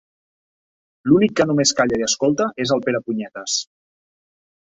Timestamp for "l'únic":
1.09-1.35